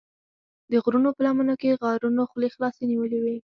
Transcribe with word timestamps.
د 0.71 0.73
غرونو 0.83 1.09
په 1.15 1.21
لمنو 1.25 1.53
کې 1.61 1.79
غارونو 1.81 2.21
خولې 2.29 2.49
خلاصې 2.55 2.83
نیولې 2.91 3.19
وې. 3.23 3.37